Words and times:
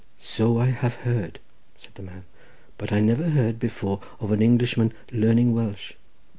"So 0.17 0.57
I 0.59 0.65
have 0.65 0.95
heard," 0.95 1.37
said 1.77 1.93
the 1.93 2.01
man, 2.01 2.23
"but 2.79 2.91
I 2.91 3.01
never 3.01 3.29
heard 3.29 3.59
before 3.59 4.01
of 4.19 4.31
an 4.31 4.41
Englishman 4.41 4.93
learning 5.11 5.53
Welsh." 5.53 5.93